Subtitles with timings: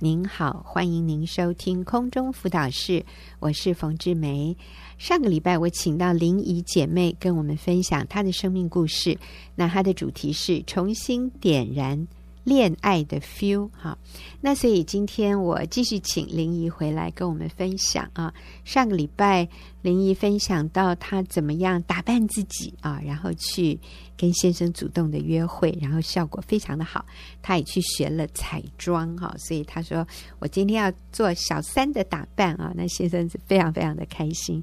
[0.00, 3.04] 您好，欢迎您收听空中辅导室，
[3.40, 4.56] 我是冯志梅。
[4.96, 9.18] 上个礼拜我请到林怡姐妹跟我们分享她的生命故事，
[9.56, 12.06] 那她的主题是重新点燃
[12.44, 13.98] 恋爱的 feel 哈，
[14.40, 18.32] 那所以今天我继续请林怡回来跟我们分享啊。
[18.64, 19.46] 上个礼拜
[19.82, 23.78] 林怡分享到她怎么样打扮自己啊，然后去
[24.16, 27.04] 跟先生主动的约会，然后效果非常的好。
[27.42, 30.06] 她也去学了彩妆哈，所以她说
[30.38, 34.62] 我今天要做小三的打扮啊，那先生是非常非常的开心。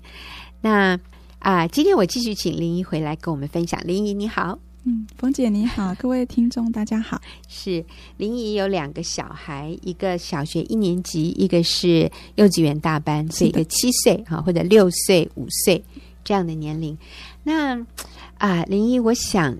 [0.61, 0.99] 那
[1.37, 3.79] 啊，今天我继续请林怡回来跟我们分享。
[3.85, 4.57] 林怡你好。
[4.87, 7.19] 嗯，冯姐你好，各位听众大家好。
[7.47, 7.83] 是
[8.17, 15.83] 林怡有两个小孩，一个小学一年级，一个是幼稚园大班，所以一个七岁哈或者六岁五岁
[16.23, 16.95] 这样的年龄。
[17.41, 17.83] 那
[18.37, 19.57] 啊，林怡，我想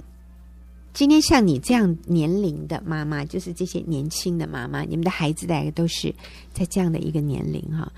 [0.94, 6.14] 今天像你这样年龄的妈妈，就是这些年轻的妈妈，你们的孩子大概都是
[6.54, 7.92] 在这样的一个年龄哈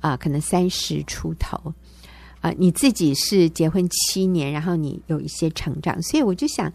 [0.00, 1.72] 啊，可能三十出头。
[2.46, 6.72] 啊，你自己是结婚七年，然后你有一些成长，所以我就想，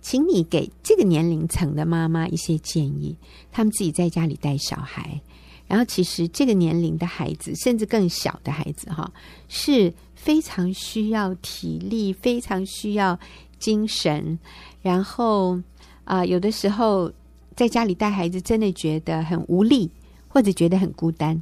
[0.00, 3.16] 请你给这个年龄层的妈妈一些建议。
[3.52, 5.20] 他们自己在家里带小孩，
[5.68, 9.12] 然后其实这个年龄的孩子，甚至更小的孩子，哈，
[9.48, 13.16] 是非常需要体力，非常需要
[13.60, 14.36] 精神。
[14.80, 15.56] 然后
[16.02, 17.12] 啊，有的时候
[17.54, 19.88] 在家里带孩子，真的觉得很无力，
[20.26, 21.40] 或者觉得很孤单。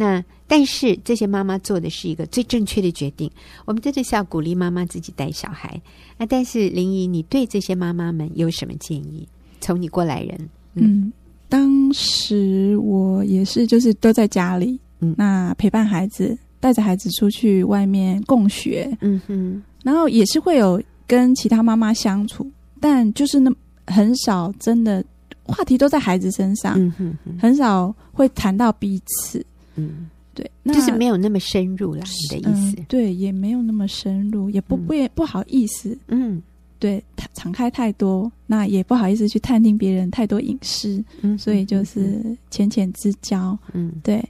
[0.00, 3.30] 那但是这些妈妈做的是一个最正确的决定。
[3.66, 5.78] 我们真的是要鼓励妈妈自己带小孩。
[6.16, 9.28] 那但是林怡，你对这些妈妈们有什么建议？
[9.60, 10.38] 从你过来人，
[10.74, 11.12] 嗯，嗯，
[11.50, 23.52] 当时我也是，就是都在家里，嗯，那陪伴孩子，带着孩子出去外面共学，嗯哼，然后也是会有跟其他妈妈相处，但就是那
[23.86, 25.04] 很少真的
[25.44, 29.44] 话题都在孩子身上，嗯哼哼，很少会谈到彼此。
[29.80, 32.76] 嗯，对，那就是没有那么深入啦，你的意思？
[32.78, 35.96] 嗯、对，也没有那么深入，也不不、嗯、不好意思。
[36.08, 36.42] 嗯，
[36.78, 37.02] 对，
[37.34, 41.02] 敞开太多，那也不好意思去探听别人太多隐私。
[41.22, 43.58] 嗯，所以就是浅浅之交。
[43.72, 44.22] 嗯，对。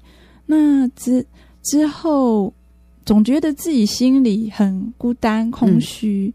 [0.46, 1.24] 那之
[1.62, 2.52] 之后，
[3.04, 6.32] 总觉得自己心里很孤单、空虚。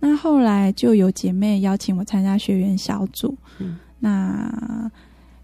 [0.00, 3.36] 嗯、那后来就有姐妹邀请我参加学员小组。
[3.58, 4.90] 嗯，那。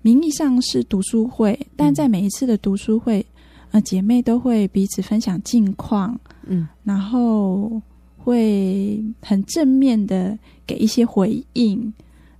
[0.04, 3.24] 名义上是读书会，但在每一次的读书会，
[3.70, 7.80] 呃，姐妹都会彼此分享近况，嗯，然后
[8.18, 11.90] 会很正面的给一些回应。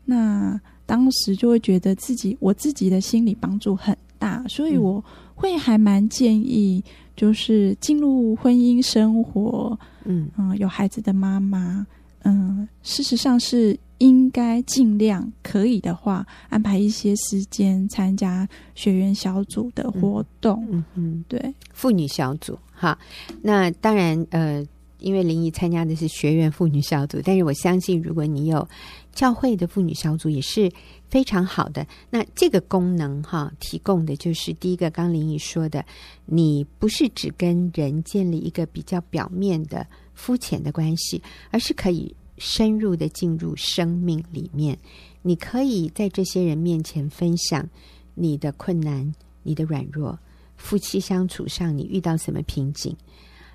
[0.04, 5.02] 那当时就会觉得自己，我自己的心理帮助很大，所以我
[5.34, 6.84] 会还蛮建议，
[7.16, 11.86] 就是进入婚姻生活，嗯嗯、呃，有孩子的妈妈，
[12.25, 13.75] 嗯、呃，事实上是。
[13.99, 20.66] 应该尽量可以的话，安排一些时间参加学员小组的活动。
[20.71, 22.99] 嗯嗯，对，妇女小组哈。
[23.41, 24.65] 那当然，呃，
[24.99, 28.69] 因为林怡参加的是学员妇女小组，但是我相信，如果你有
[29.12, 30.71] 教会的妇女小组，也是
[31.09, 31.87] 非常好的。
[32.11, 35.84] 那这个功能哈，提供的就是第一个，刚林怡说的，
[36.26, 42.15] 你不是只跟人建立一个比较表面的、肤浅的关系，而是可以。
[42.38, 44.78] 深入的进入生命里面，
[45.22, 47.68] 你可以在这些人面前分享
[48.14, 50.18] 你的困难、你的软弱，
[50.56, 52.96] 夫妻相处上你遇到什么瓶颈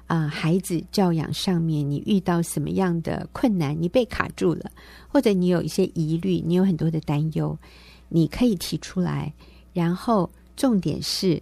[0.07, 3.79] 啊、孩子教养上面你遇到什么样的困难？
[3.79, 4.71] 你被卡住了，
[5.07, 7.55] 或者你有一些疑虑，你有很多的担忧，
[8.07, 9.31] 你可以提出来。
[9.71, 11.39] 然后重点是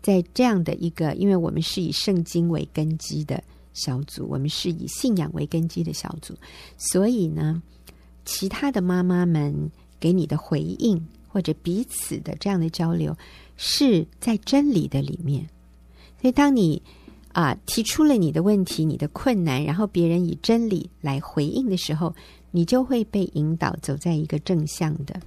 [0.00, 3.44] 在这样的一个，因为我们是以圣经为根基的。
[3.76, 6.34] 小组，我们是以信仰为根基的小组，
[6.78, 7.62] 所以呢，
[8.24, 9.70] 其他的妈妈们
[10.00, 13.14] 给你的回应，或者彼此的这样的交流，
[13.58, 15.46] 是在真理的里面。
[16.18, 16.80] 所以，当你
[17.32, 22.14] 啊提出了你的问题、你的困难，然后别人以真理来回应的时候，
[22.50, 25.20] 你就会被引导走在一个正向的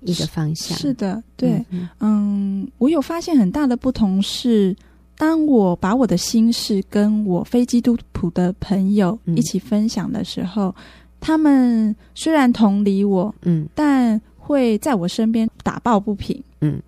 [0.00, 0.78] 一个方向。
[0.78, 4.74] 是，是的，对，嗯，嗯，我有发现很大的不同是。
[5.16, 10.74] 当我把我的心事跟我非基督徒的朋友一起分享的时候，嗯、
[11.20, 16.80] 他们虽然同理我，嗯，但会在我身边打抱不平，嗯。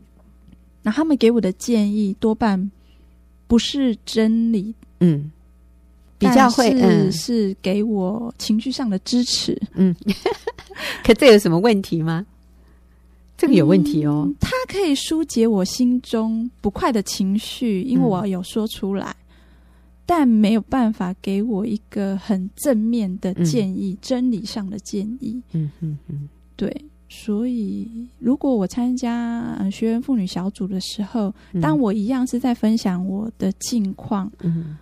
[0.82, 2.71] 那他们给我的建议多半
[3.47, 5.31] 不是真理，嗯，
[6.19, 9.94] 比较会嗯是给我情绪上的支持，嗯。
[11.05, 12.27] 可这有什么问题吗？
[13.36, 19.34] 这个有问题哦，他、嗯、可以疏解我心中不快的情绪，因为我有说出来，嗯、
[20.06, 25.42] 但没有办法给我一个很正面的建议，嗯、真理上的建议。
[25.52, 26.72] 嗯嗯嗯，对，
[27.08, 34.76] 所以，如果我参加学员妇女小组的时候，嗯、当我一样是在分享我的近况，嗯，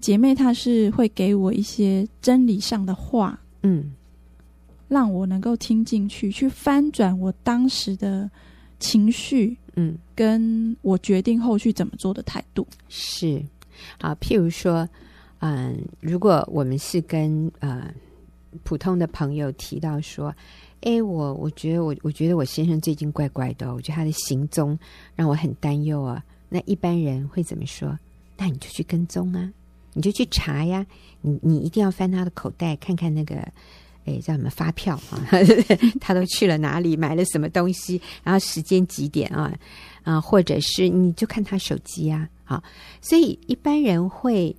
[0.00, 3.92] 姐妹她是会给我一些真理上的话，嗯，
[4.88, 8.30] 让我能够听进去，去翻转我当时的
[8.78, 12.66] 情绪，嗯，跟我决定后续怎么做的态度。
[12.88, 13.42] 是，
[14.00, 14.88] 好，譬如说，
[15.40, 17.92] 嗯，如果我们是跟呃
[18.64, 20.34] 普通的朋友提到说。
[20.82, 24.78] 哎，我我觉得我我觉得我先生最近怪怪的，我觉得他的行踪
[25.16, 26.22] 让我很担忧啊。
[26.48, 27.98] 那一般人会怎么说？
[28.36, 29.52] 那你就去跟踪啊，
[29.94, 30.86] 你就去查呀。
[31.22, 33.34] 你你一定要翻他的口袋看看那个，
[34.06, 35.20] 哎，叫什么发票啊？
[36.00, 39.52] 他都去了哪里，买了什么东西，然后时间几点啊？
[40.04, 42.28] 啊，或者是你就看他手机呀。
[42.44, 42.62] 好，
[43.00, 44.54] 所以一般人会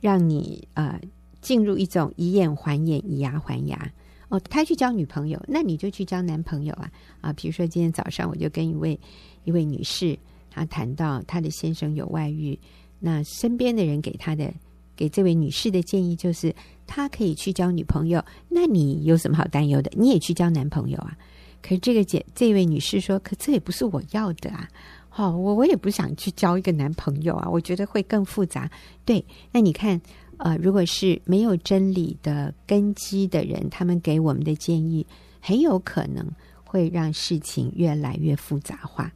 [0.00, 0.98] 让你呃
[1.40, 3.92] 进入一种以眼还眼，以牙还牙。
[4.30, 6.90] 哦，他去交女朋友，那你就去交男朋友啊！
[7.22, 8.98] 啊，比如说今天早上我就跟一位
[9.44, 10.18] 一位女士，
[10.50, 12.58] 她谈到她的先生有外遇，
[12.98, 14.52] 那身边的人给她的
[14.98, 16.52] 给这位女士的建议就是，
[16.84, 19.90] 她可以去交女朋友，那你有什么好担忧的？
[19.96, 21.16] 你也去交男朋友啊！
[21.62, 24.68] 可是这个姐这位女士说，可这也不是我要的啊！
[25.08, 28.68] 好、我我也不想去交一个男朋友啊，我觉得会更复杂。
[29.04, 30.00] 对，那你看。
[30.40, 35.04] 呃，如果是没有真理的根基的人，他们给我们的建议，
[35.40, 36.24] 很有可能
[36.62, 39.12] 会让事情越来越复杂化。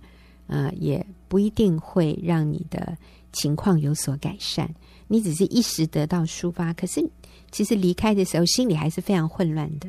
[0.48, 2.98] 呃，也不一定会让你的
[3.30, 4.68] 情况有所改善。
[5.12, 7.06] 你只是一时得到抒发，可是
[7.50, 9.86] 其实离开的时候心里还是非常混乱的。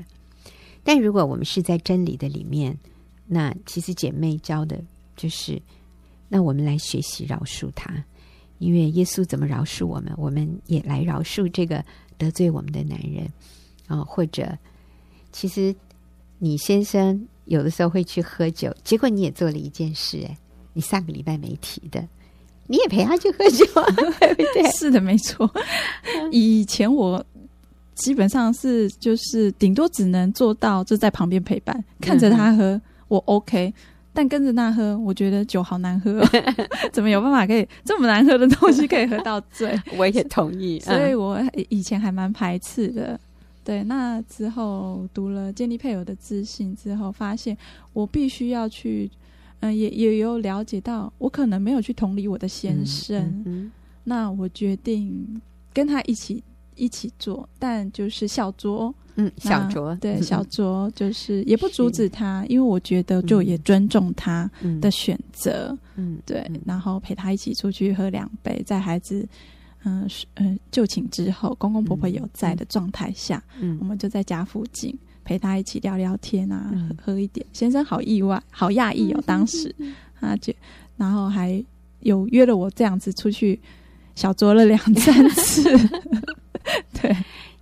[0.84, 2.78] 但如果我们是在真理的里面，
[3.26, 4.84] 那其实姐妹教的
[5.16, 5.62] 就是，
[6.28, 8.04] 那我们来学习饶恕他。
[8.60, 11.82] 因为耶稣怎么饶恕我们，我们也来饶恕这个
[12.18, 13.26] 得罪我们的男人
[13.88, 14.58] 啊、或者，
[15.32, 15.74] 其实
[16.38, 20.38] 你先生有的时候会去喝酒，结果你也做了一件事，哎，
[20.74, 22.06] 你上个礼拜没提的，
[22.68, 23.66] 你也陪他去喝酒，
[23.96, 24.72] 对不对？
[24.72, 25.50] 是的，没错。
[26.32, 27.24] 以前我
[27.96, 33.74] 基本上是就是顶多只能做到就在旁边陪伴，看着他喝，我 OK。
[34.16, 36.28] 但跟着那喝，我觉得酒好难喝，哦，
[36.94, 39.76] 怎么有办法可以这么难喝的东西可以喝到醉？
[39.98, 43.20] 我也同意，所以我以前还蛮排斥的。
[43.64, 47.58] 对，那之后读了建立配偶的自信之后，发现
[47.92, 49.10] 我必须要去，
[49.64, 53.72] 嗯、呃，也也有了解到，我可能没有去同理我的先生，嗯嗯、
[54.04, 55.42] 那我决定
[55.74, 56.44] 跟他一起
[56.76, 58.94] 一起做，但就是小酌。
[59.16, 64.50] 嗯，小酌对小酌就是也不阻止他，因为我觉得就也尊重他
[64.82, 65.78] 的选择。
[65.96, 69.24] 嗯，对，然后陪他一起出去喝两杯，在孩子
[69.84, 77.46] 嗯嗯就寝之后，公公婆婆有在的状态下，嗯，我们就在家附近陪他一起聊聊天啊，嗯、喝喝一点。
[77.54, 79.74] 先生好意外，好讶异哦，当时
[80.20, 80.54] 他就
[80.98, 81.64] 然后还
[82.02, 83.60] 有约了我这样子出去
[84.16, 85.64] 小酌了两三次，
[87.02, 87.16] 对。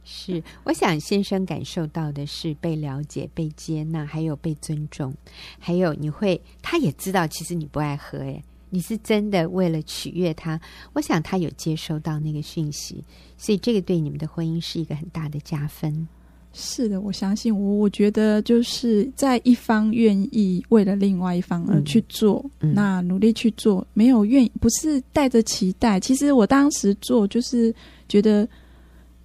[0.04, 5.12] 是，我想先生感受到的是被了解、被接纳，还有被尊重，
[5.58, 10.60] 还有你会，他也知道其实你不爱喝，诶，你是真的为了取悦他。
[10.94, 13.04] 我想他有接收到那个讯息，
[13.38, 16.08] 所以这个对你们的婚姻是一个很大的加分。
[16.54, 26.00] 是的，我相信我，我觉得就是在一方愿意为了另外一方而去做，嗯、那努力去做，没有愿意，不是带着期待。
[26.00, 27.74] 其实我当时做就是
[28.08, 28.48] 觉得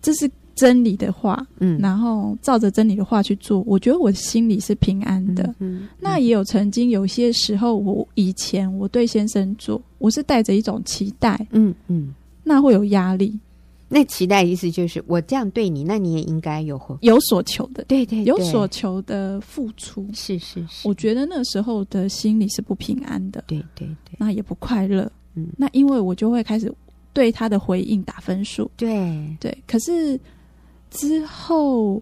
[0.00, 0.30] 这是。
[0.56, 5.54] 真理的话，嗯，然后照着真理的话去做，我觉得我心里是平安的。
[5.58, 13.38] 嗯，那也有曾经有些时候，我以前我对先生做，我是带着一种期待，嗯嗯，那会有压力。
[13.88, 20.88] 那期待意思就是我这样对你，那你也应该有有所求的，对，对对，有所求的付出，是是是。
[20.88, 25.10] 我觉得那时候的心里是不平安的，对对对，那也不快乐。
[25.34, 26.72] 嗯，那因为我就会开始
[27.12, 29.36] 对他的回应打分数，对。
[29.40, 30.18] 对，可是。
[30.88, 32.00] 之后，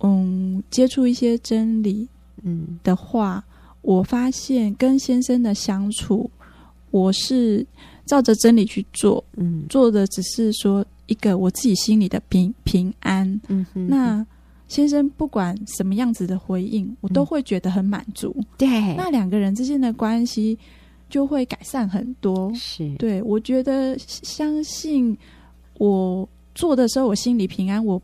[0.00, 2.06] 嗯，接触一些真理，
[2.42, 2.78] 嗯。
[2.82, 6.28] 的话，嗯、我发现跟先生的相处，
[6.90, 7.64] 我是
[8.04, 14.26] 照着真理去做，嗯，做的只是说一个我自己心里的平平安，嗯哼，那
[14.68, 20.58] 先生不管什么样子的回应，我都会觉得很满足，嗯、对，那两个人之间的关系
[21.08, 22.94] 就会改善很多，是。
[22.96, 25.16] 对，我觉得相信
[25.78, 28.00] 我做的时候，我心里平安，我。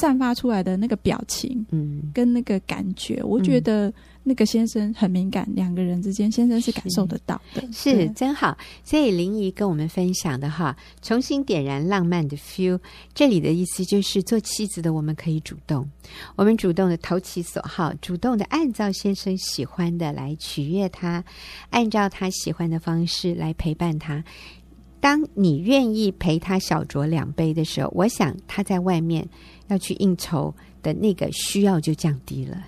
[0.00, 3.92] 散发出来的那个表情，嗯，跟那个感觉，嗯、我觉得
[4.24, 8.56] 那个先生很敏感，两个人之间，先生是感受得到的，是，是真好。
[8.84, 12.78] 所以林怡跟我们分享的哈，重新点燃浪漫的 feel，
[13.14, 15.88] 这里的意思就是做妻子的我们可以主动，
[16.36, 21.24] 我们主动的投其所好，主动的按照先生喜欢的来取悦他，
[21.70, 24.22] 按照他喜欢的方式来陪伴他。
[25.00, 29.28] 当你愿意陪他小酌两杯的时候，我想他在外面
[29.66, 32.64] 要去应酬的那个需要就降低了，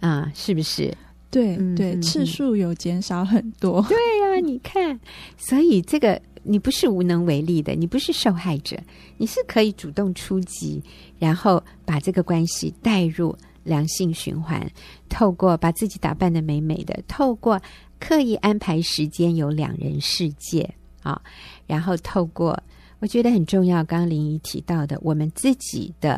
[0.00, 0.92] 啊，是不是？
[1.30, 3.82] 对对，次数有减少很多。
[3.88, 4.98] 对呀，你看，
[5.36, 8.78] 所以这个你不是无能为力的，你不是受害者，
[9.16, 10.82] 你是可以主动出击，
[11.18, 14.66] 然后把这个关系带入良性循环，
[15.08, 17.60] 透过把自己打扮的美美的，透过
[17.98, 20.74] 刻意安排时间有两人世界。
[21.02, 21.20] 啊，
[21.68, 22.58] 然后透过
[22.98, 26.14] 我觉得很重要，刚刚林怡提到的，我们自己的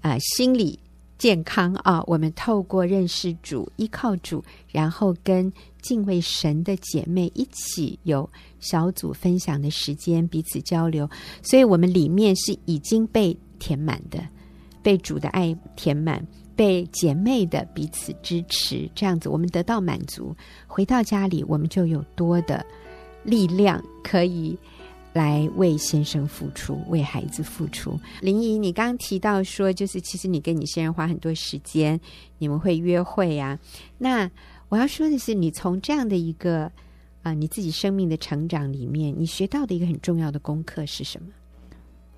[0.00, 0.78] 啊、呃、心理
[1.20, 8.26] 健康啊，我们透过认识主、依靠主，然后跟敬畏神的姐妹一起有
[8.58, 11.06] 小组分享的时间，彼此交流，
[11.42, 14.18] 所以我们里面是已经被填满的，
[14.82, 20.34] 被主的爱填满，被姐妹的彼此支持，这样子我们得到满足，
[20.66, 22.64] 回到家里我们就有多的。
[23.22, 24.58] 力量可以
[25.12, 27.98] 来为先生付出，为孩子付出。
[28.20, 31.98] 林怡，你刚刚提到说，就是其实你跟你先生花很多时间，
[32.38, 33.58] 你们会约会、啊。
[33.98, 34.30] 那
[34.68, 36.72] 我要说的是，你从这样的一个啊、
[37.24, 41.28] 呃，你自己生命的成长里面，你学到的一个很重要的功课是什么？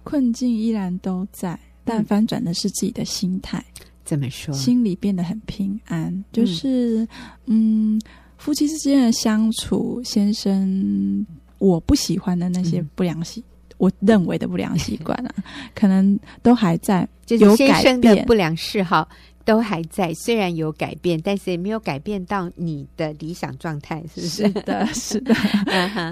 [0.04, 3.64] 困境依然都在，但翻转的是自己的心态。
[4.04, 4.52] 怎么说？
[4.54, 7.06] 心里变得很平安，就是
[7.46, 7.96] 嗯。
[7.96, 8.00] 嗯
[8.38, 11.24] 夫妻之间的相处，先生
[11.62, 15.32] 我不喜欢的那些不良习，嗯、我认为的不良习惯啊，
[15.74, 19.08] 可能都还在，就是先生的不良嗜好
[19.44, 24.42] 都还在，虽然有改变，但是也没有改变到你的理想状态，是不是？
[24.42, 25.34] 是的， 是的。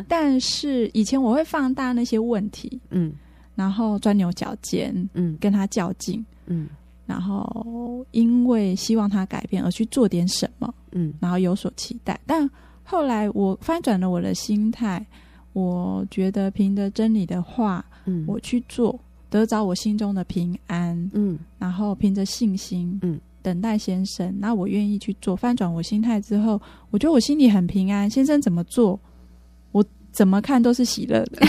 [0.09, 3.12] 但是以前我会放大那些问题，嗯，
[3.57, 6.69] 然后钻牛角尖，嗯，跟他较劲，嗯。
[7.07, 12.16] 然后，因为希望他改变而去做点什么，嗯，然后有所期待。
[12.25, 12.49] 但
[12.85, 15.04] 后来我翻转了我的心态，
[15.52, 24.35] 我觉得凭着真理的话，嗯，我去做，得着我心中的平安，嗯，然后凭着信心，嗯，等待先生。
[24.38, 28.09] 那我愿意去做，翻转我心态之后，我觉得我心里很平安。
[28.09, 28.99] 先生怎么做，
[29.73, 31.42] 我怎么看都是喜乐的，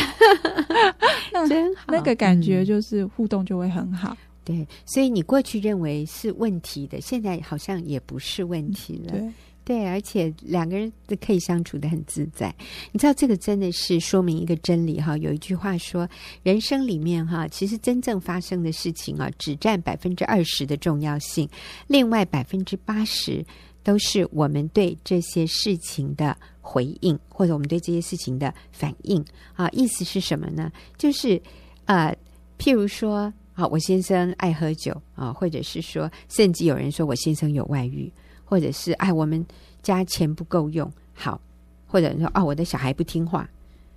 [1.32, 1.86] 那真好。
[1.88, 4.18] 那个感觉就是互动就会很好。
[4.44, 9.12] 对，所以你过去认为是问题的，现在好像也不是问题了。
[9.12, 9.32] 对，
[9.64, 12.54] 对，而且两个人都可以相处得很自在。
[12.92, 15.16] 你知道，这个真的是说明一个真理哈。
[15.18, 16.10] 有一句话说，
[16.44, 21.48] 人生里面哈，其实真正发生的事情啊，只占百分之二十的重要性，
[21.88, 23.46] 另外百分之八十
[23.84, 29.70] 都是我们对这些事情的回应，或者我们对这些事情的反应啊。
[29.70, 30.72] 意思是什么呢？
[30.98, 31.42] 就是
[31.86, 32.16] 呃，
[32.58, 33.32] 譬如说。
[33.54, 38.12] 好，我先生爱喝酒啊，或者是说，甚至有人说我先生有外遇，
[38.52, 39.46] 或者是哎，我们
[39.82, 41.40] 家钱不够用，好，
[41.88, 43.50] 或者说哦，我的小孩不听话，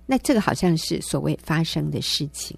[0.06, 2.56] 那这个好像是所谓发生的事情，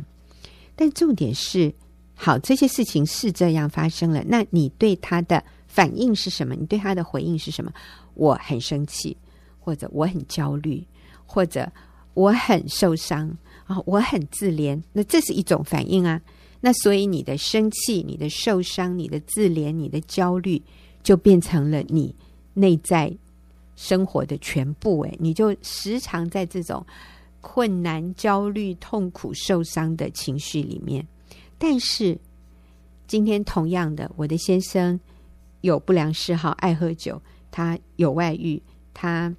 [0.75, 1.75] 但重点是，
[2.15, 6.55] 好，这些事情是这样发生了，那你对他的反应是什么？
[6.55, 7.73] 你对他的回应是什么？
[8.13, 9.17] 我很生气，
[9.59, 10.87] 或者我很焦虑，
[11.25, 11.67] 或者
[12.13, 13.35] 我很受伤
[13.65, 16.21] 啊，我很自怜，那这是一种反应啊。
[16.61, 20.61] 那所以你的生气、你的受伤、你的自怜、你的焦虑，
[21.07, 22.13] 就变成了你
[22.53, 23.17] 内在
[23.77, 25.05] 生活的全部。
[25.05, 26.85] 诶，你就时常在这种
[27.41, 31.07] 困难、焦虑、痛苦、受伤的情绪里面。
[31.59, 32.19] 但是
[33.07, 34.99] 今天同样的，我的先生
[35.61, 37.23] 有不良嗜好，爱喝酒，
[37.53, 38.61] 他有外遇，
[38.93, 39.33] 他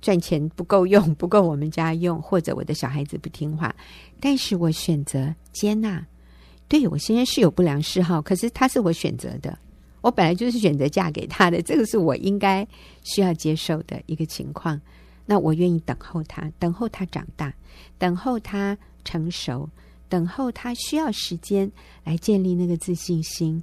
[0.00, 3.74] 赚钱不够用，不够我们家用，或者我的小孩子不听话，
[4.18, 6.02] 但是我选择接纳。
[6.68, 9.58] 对，我先生是有不良嗜好，可是他是我选择的，
[10.02, 12.68] 我本来就是选择嫁给他的，这个是我应该
[13.02, 14.78] 需要接受的一个情况。
[15.24, 17.54] 那我愿意等候他，等候他长大，
[17.96, 19.70] 等候他成熟，
[20.08, 21.70] 等候他需要时间
[22.04, 23.62] 来建立那个自信心。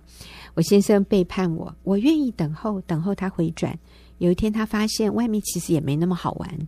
[0.53, 3.77] 我先生背叛我，我愿意等候，等候他回转。
[4.17, 6.67] 有一天他发现外面其实也没那么好玩。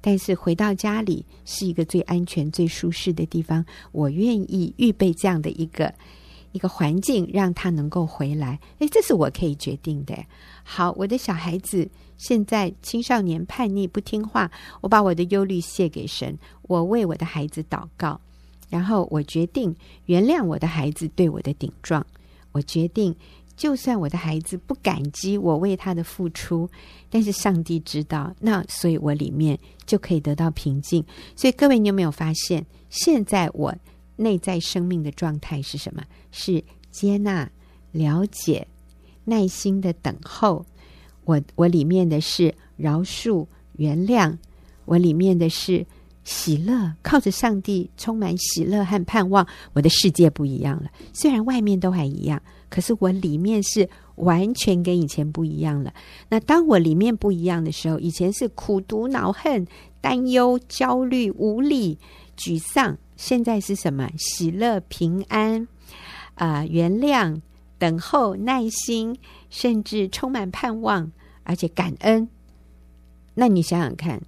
[0.00, 5.92] 但是回到家里是一个最安全、最舒适的地方，我愿意预备这样的一个
[6.52, 8.58] 一个环境，让他能够回来。
[8.78, 10.14] 诶，这是我可以决定的。
[10.62, 18.20] 好，我的小孩子现在青少年叛逆不听话，我把我的忧虑卸给神，我为我的孩子祷告，
[18.68, 19.74] 然后我决定
[20.06, 22.04] 原谅我的孩子对我的顶撞，
[22.52, 23.14] 我决定，
[23.56, 26.68] 就算我的孩子不感激我为他的付出，
[27.08, 31.04] 但是上帝知道，那所以我里面就可以得到平静。
[31.36, 33.74] 所以各位，你有没有发现，现在我
[34.20, 36.02] 内在生命的状态是什么？
[36.30, 37.50] 是接纳、
[37.90, 38.66] 了解、
[39.24, 40.64] 耐心的等候。
[41.24, 43.46] 我我里面的是饶恕、
[43.76, 44.36] 原谅，
[44.84, 45.86] 我里面的是
[46.22, 50.90] 喜乐，靠着上帝充满喜乐和盼望，我的世界不一样了。
[51.14, 55.94] 虽然外面都还一样，可是我里面是完全跟以前不一样了。
[56.28, 59.66] 那当我里面不一样的时候，以前是苦毒、恼恨、
[60.00, 61.98] 担忧、焦虑、无力、
[62.36, 64.10] 沮丧，现在是什么？
[64.16, 65.68] 喜乐、平安，
[66.36, 67.38] 啊、原谅、
[67.78, 69.14] 等候、耐心，
[69.50, 71.12] 甚至充满盼望。
[71.42, 72.26] 而且感恩，
[73.34, 74.22] 那你想想看，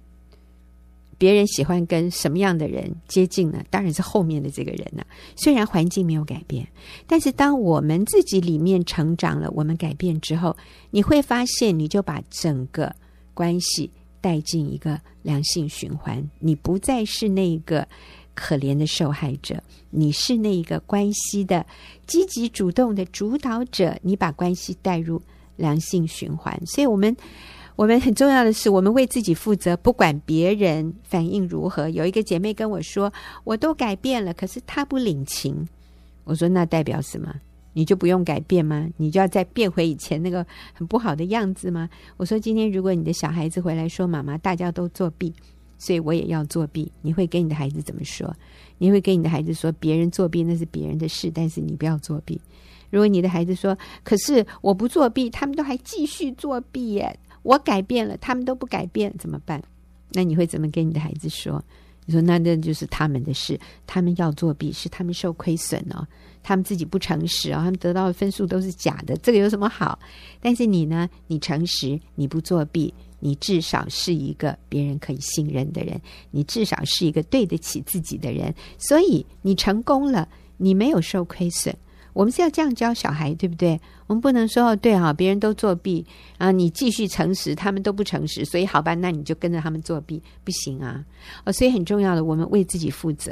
[1.17, 3.63] 别人喜欢跟什么样的人接近呢？
[3.71, 5.03] 当然是后面的这个人呢、
[5.35, 6.67] 虽然环境没有改变，
[7.07, 10.55] 但是当我们自己里面成长了，我们改变之后，
[10.91, 12.95] 你会发现，你就把整个
[13.33, 13.89] 关系
[14.21, 16.23] 带进一个良性循环。
[16.39, 17.87] 你不再是那个
[18.33, 21.65] 可怜的受害者，你是那一个关系的
[22.07, 23.97] 积极主动的主导者。
[24.01, 25.21] 你把关系带入。
[25.55, 27.15] 良性循环，所以我们
[27.75, 31.87] 我们很重要的是，我们为自己负责，不管别人反应如何。
[31.89, 33.13] 有一个姐妹跟我说
[33.45, 35.67] ：“我都改变了，可是她不领情。”
[36.25, 37.31] 我说：“那代表什么？
[37.73, 38.89] 你就不用改变吗？
[38.97, 41.87] 你就要再变回以前那个很不好的样子吗？”
[42.17, 45.31] 我说：“今天如果你的小孩子回来说，妈妈，大家都作弊，
[45.77, 48.35] 所以我也要作弊，你会跟你的孩子怎么说？
[48.77, 52.39] 你会跟你的孩子说，别人作弊那是别人的事，但是你不要作弊。”
[52.89, 53.75] 如果你的孩子说
[54.05, 57.19] ：“可是我不作弊，他们都还继续作弊耶！
[57.41, 59.59] 我改变了，他们都不改变，怎么办？”
[60.13, 61.63] 那你会怎么跟你的孩子说？
[62.05, 66.05] 你说：“那那就是他们的事，他们要作弊是他们受亏损哦，
[66.43, 69.97] 他们自己不诚实哦，他们得到的分数都是假的，这个有什么好？
[70.39, 71.09] 但是你呢？
[71.25, 75.97] 你诚实，你不作弊，你至少是一个别人可以信任的人，
[76.31, 80.27] 你至少是一个对得起自己的人，所以你成功了，
[80.57, 81.73] 你没有受亏损。”
[82.11, 83.79] 我们是要这样教小孩，对不对？
[84.05, 86.05] 我们不能说哦，对啊，别人都作弊
[86.37, 91.03] 啊，你继续诚实，他们都不诚实，所以好吧，那你就跟着他们作弊，不行啊！
[91.43, 93.31] 哦，所以很重要的，我们为自己负责，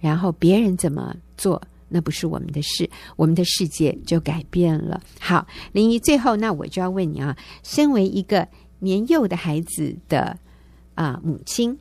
[0.00, 5.00] 然后别人怎么做，那不是我们的事，我们的世界就改变了。
[5.18, 8.46] 好，林姨，最后那我就要问你啊，身为一个
[8.84, 10.38] 年幼的孩子的
[10.94, 11.76] 啊母亲，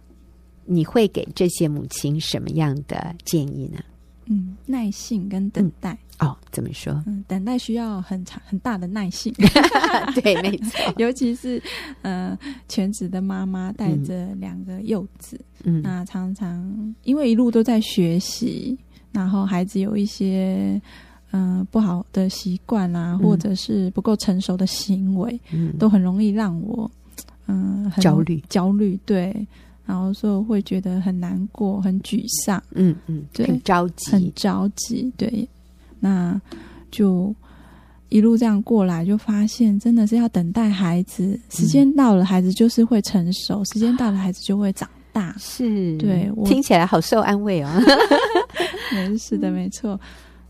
[0.66, 3.80] 你会给这些母亲什么样的建议呢？
[4.26, 5.98] 嗯，耐性跟等待。
[6.20, 7.04] 嗯、哦，怎么说？
[7.06, 9.34] 嗯，等待需要很长很大的耐性。
[10.16, 10.80] 对，没错。
[10.98, 11.62] 尤其是
[12.04, 12.38] 呃，
[12.70, 18.78] 全职的妈妈带着两个幼子，嗯，那常常因为一路都在学习，
[19.12, 20.82] 然后孩子有一些
[21.34, 26.90] 嗯、呃、不好的习惯啊，或者是不够成熟的行为，嗯，都很容易让我
[27.48, 28.98] 嗯、呃、很焦虑焦虑。
[29.06, 29.46] 对。
[29.86, 35.46] 然后说会觉得很难过、很沮丧，嗯嗯，对，很着急，很着急，对。
[36.00, 36.40] 那
[36.90, 37.36] 就
[38.08, 45.36] 一路这样过来，就发现真的是要等待孩子，时间到了，孩子就是会成熟；嗯、时间到了，孩子就会长大。
[45.38, 47.70] 是，对，我听起来好受安慰哦。
[48.96, 50.00] 没是的，没错。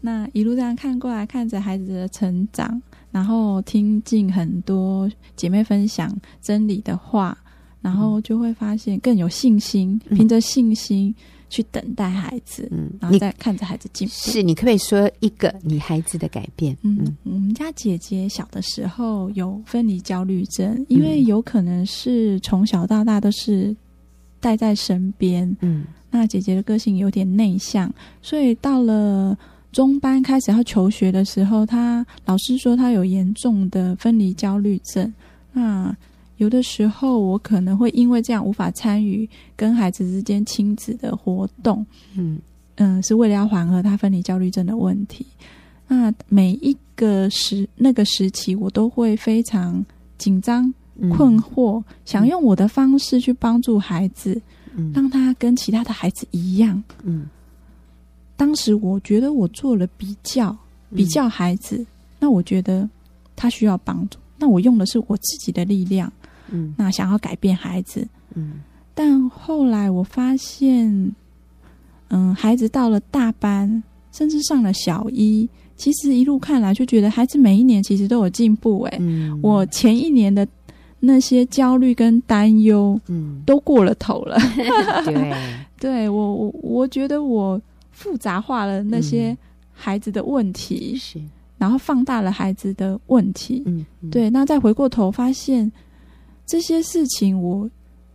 [0.05, 7.37] 那一路这样看过来，看着孩子的成长，然后听进很多姐妹分享真理的话。
[7.81, 11.13] 然后就会发现更有信心，凭着信心
[11.49, 14.13] 去等待孩子，嗯，然后再看着孩子进步。
[14.13, 16.77] 是你可不可以说一个你孩子的改变？
[16.83, 23.75] 嗯，嗯，我们家姐姐小的时候有分离焦虑症，因为有可能是从小到大都是
[24.39, 29.37] 带在身边，嗯，那姐姐的个性有点内向，所以到了
[29.73, 35.13] 中班开始要求学的时候，他老师说他有严重的分离焦虑症，
[35.51, 35.93] 那。
[36.37, 41.85] 有的时候，我可能会因为这样无法参与跟孩子之间亲子的活动，
[42.17, 42.39] 嗯
[42.75, 45.25] 嗯，是为了要缓和他分离焦虑症的问题。
[45.87, 49.85] 那每一个时那个时期，我都会非常
[50.17, 50.73] 紧张、
[51.11, 54.41] 困惑，嗯、想用我的方式去帮助孩子，
[54.75, 56.83] 嗯、让他跟其他的孩子一样。
[57.03, 57.27] 嗯，
[58.35, 60.55] 当时我觉得我做了比较，
[60.95, 61.87] 比较孩子，嗯、
[62.19, 62.87] 那我觉得
[63.35, 66.11] 他需要帮助，那我用的是我自己的力量。
[66.49, 68.61] 嗯，那想要改变孩子，嗯，
[68.93, 71.15] 但后来我发现，
[72.09, 80.45] 嗯，孩子到了大班，甚至上了小一，其实一路看来就觉得孩子每一年其实都有进步，哎，嗯，我前一年的
[80.99, 84.37] 那些焦虑跟担忧，嗯，都过了头了，
[85.05, 85.33] 对，
[85.79, 87.59] 对我我我觉得我
[87.93, 89.37] 复杂化了那些
[89.71, 91.21] 孩子的问题，是。
[91.57, 93.63] 然后放大了孩子的问题。
[93.65, 94.29] 嗯，嗯对。
[94.29, 95.71] 那再回过头发现
[96.45, 97.69] 这些事情，我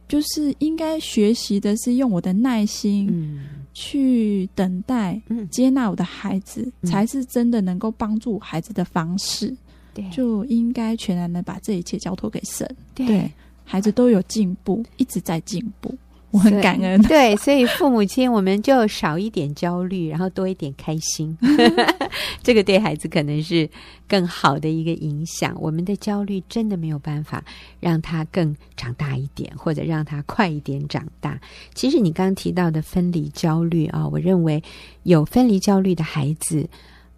[0.07, 3.41] 就是应该学习的是用我的耐心，
[3.73, 5.19] 去等待，
[5.51, 9.57] 接纳我的孩子，嗯、才是真的能够帮助孩子的方式。
[9.95, 12.69] 对，就应该全然的把这一切交托给神。
[12.95, 13.33] 对，对，
[13.65, 15.97] 孩子都有进步，一直在进步。
[16.31, 21.35] 我很感恩，对，所以父母亲我们就少一点焦虑，然后多一点开心，
[22.45, 23.67] 这个对孩子可能是
[24.07, 25.57] 更好的一个影响。
[25.59, 27.43] 我们的焦虑真的没有办法
[27.81, 31.41] 让他更长大一点，或者让他快一点长大。
[31.73, 34.63] 其实你刚刚提到的分离焦虑啊，我认为
[35.05, 36.69] 有分离焦虑的孩子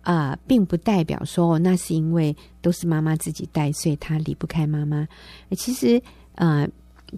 [0.02, 5.08] 啊，呃，并不代表说那是因为都是妈妈自己带，所以他离不开妈妈。
[5.56, 6.00] 其实，
[6.36, 6.68] 呃。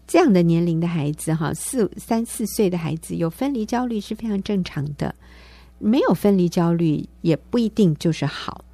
[0.07, 5.14] 这样的年龄的孩子，哈，四三四岁的孩子有分离焦虑是非常正常的。
[5.78, 8.64] 没有分离焦虑也不一定就是好，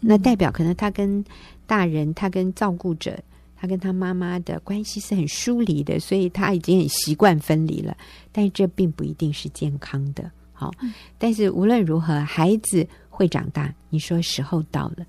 [0.00, 1.24] 那代表可能他跟
[1.66, 3.16] 大人、他跟照顾者、
[3.56, 7.96] 他跟他妈妈的关系是很疏离的，所以他已经很习惯分离了。
[8.32, 10.30] 但是这并不一定是健康的。
[10.52, 10.72] 好，
[11.18, 13.72] 但是无论如何，孩子会长大。
[13.90, 15.06] 你说时候到了。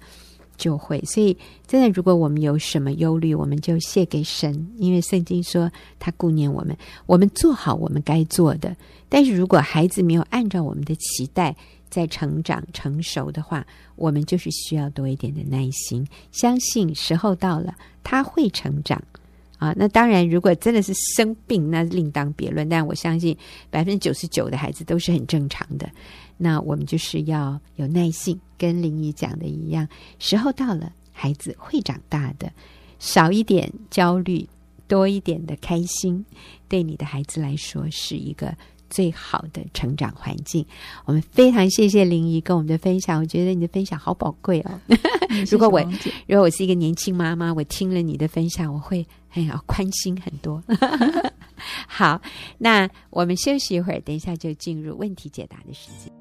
[0.57, 8.75] 就会，所以真的，如果我们有什么忧虑，我们就谢给神，因为圣经说他顾念我们，我们做好我们该做的。
[9.07, 11.55] 但是如果孩子没有按照我们的期待
[11.89, 13.65] 在成长成熟的话，
[13.95, 19.01] 我们就是需要多一点的耐心，相信时候到了他会成长
[19.57, 19.73] 啊。
[19.77, 22.67] 那当然，如果真的是生病，那另当别论。
[22.67, 23.37] 但我相信
[23.69, 25.89] 百分之九十九的孩子都是很正常的。
[26.38, 29.88] 那我们就是要有耐性，跟林姨讲的一样，
[30.19, 32.52] 时候到了，孩子会长大的，
[33.00, 34.47] 少一点焦虑，
[34.88, 36.23] 多一点的开心，
[36.69, 38.56] 对你的孩子来说是一个
[38.89, 40.65] 最好的成长环境。
[41.06, 44.80] 我们非常谢谢林姨跟我们的分享，我觉得你的分享好宝贵哦。
[45.50, 45.82] 如果我
[46.26, 50.63] 如果我是一个年轻妈妈，我听了你的分享，我会哎呀宽心很多。
[51.88, 52.21] 好，
[52.60, 56.13] 那我们休息一会儿，等一下就进入问题解答的时间。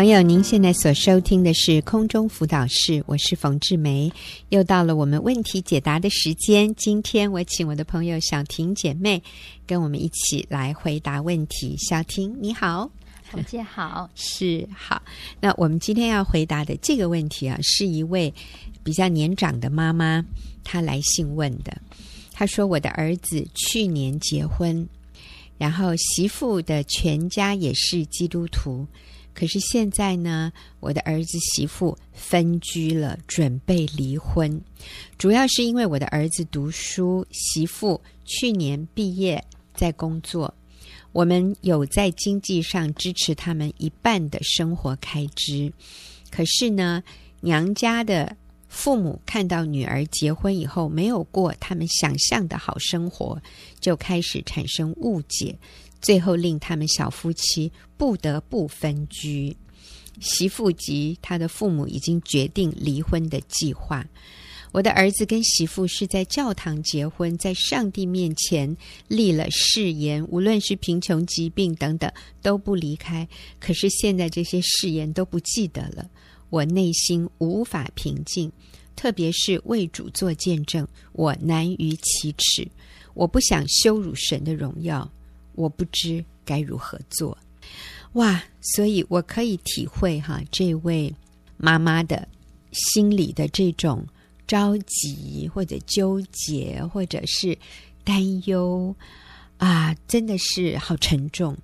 [0.00, 4.10] 朋友，您现在所收听的是空中辅导室，我是冯志梅，
[4.48, 6.74] 又到了我们问题解答的时间。
[6.74, 9.22] 今天我请我的朋友小婷姐妹
[9.66, 11.76] 跟我们一起来回答问题。
[11.76, 12.90] 小婷，你好，
[13.24, 15.02] 冯姐好，是好。
[15.38, 18.32] 那我们今天要回答的这个问题啊，是一位
[18.82, 20.24] 比较年长的妈妈
[20.64, 21.76] 她来信问的。
[22.32, 24.88] 她说：“我的儿子去年结婚，
[25.58, 28.86] 然后媳妇的全家也是基督徒。”
[29.34, 34.60] 可是现在呢，我的儿子媳妇分居了，准备离婚。
[35.16, 39.42] 主要是因为我的儿子读书，媳妇去年毕业
[39.74, 40.54] 在工作。
[41.12, 45.72] 我们有在经济上支持他们一半的生活开支。
[46.30, 47.02] 可是呢，
[47.40, 48.36] 娘家的
[48.68, 53.40] 父母看到女儿结婚以后没有过他们想象的好生活，
[53.80, 55.58] 就开始产生误解。
[56.00, 59.56] 最后令他们小夫妻不得不分居，
[60.20, 64.06] 媳妇及他的父母已经决定离婚的计划。
[64.72, 68.76] 我的儿子跟媳妇是在教堂结婚，在上帝面前
[69.08, 72.08] 立了誓言，无论是贫穷、疾病等等
[72.40, 73.28] 都不离开。
[73.58, 76.08] 可是现在这些誓言都不记得了，
[76.50, 78.52] 我内心无法平静，
[78.94, 82.68] 特别是为主做见证，我难于启齿。
[83.14, 85.10] 我不想羞辱神的荣耀。
[85.60, 87.36] 我不知该如何做，
[88.14, 88.42] 哇！
[88.60, 91.14] 所以我可以体会哈，这位
[91.56, 92.26] 妈妈的
[92.72, 94.06] 心里的这种
[94.46, 97.56] 着急或者纠结，或者是
[98.02, 98.94] 担忧
[99.58, 101.56] 啊，真的是好沉重。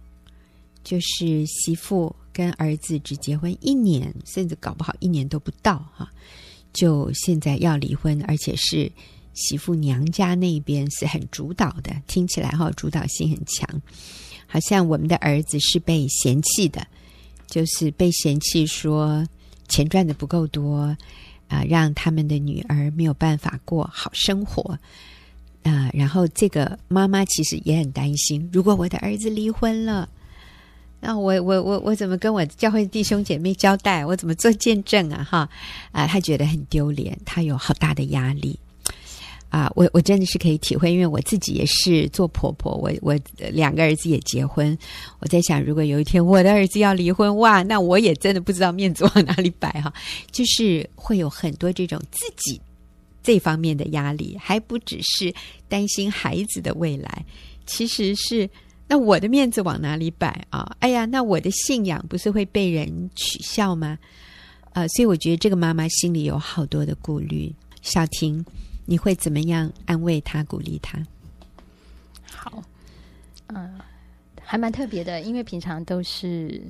[0.85, 6.09] 就是媳妇跟儿子只结婚一年，甚至搞不好一年都不到哈，
[6.73, 8.93] 就现在要离婚，而且是。
[9.37, 13.83] 媳妇娘家那边是很主导的，听起来哈，主导性很强。
[14.49, 16.85] 好像我们的儿子是被嫌弃的，
[17.47, 19.25] 就是被嫌弃说
[19.69, 20.97] 钱赚的不够多
[21.49, 24.77] 啊、让他们的女儿没有办法过好生活
[25.63, 30.09] 啊、然后这个妈妈其实也很担心，如果我的儿子离婚了，
[31.01, 34.07] 那我我我我怎么跟我教会弟兄姐妹交代？
[34.07, 35.23] 我怎么做见证啊？
[35.23, 35.51] 哈
[35.93, 38.59] 啊，他觉得很丢脸，他有好大的压力。
[39.49, 43.19] 啊，我我真的是可以体会，因为我自己也是做婆婆，我我
[43.53, 44.77] 两个儿子也结婚，
[45.21, 49.93] 我在想，如果有一天我的儿子要离婚，哇，那我也真的不知道面子往哪里摆哈，
[50.31, 52.61] 就是会有很多这种自己
[53.23, 55.33] 这方面的压力，还不只是
[55.69, 57.25] 担心孩子的未来，
[57.67, 58.51] 其实是
[58.89, 60.77] 那我的面子往哪里摆啊？
[60.81, 63.97] 哎呀，那我的信仰不是会被人取笑吗？
[64.75, 68.45] 呃，所以我觉得这个妈妈心里有好多的顾虑，小婷。
[68.87, 70.99] 你会怎么样安慰他、鼓励他？
[72.25, 72.63] 好，
[73.49, 73.81] 嗯、呃，
[74.43, 76.63] 还蛮特别的，因为平常都是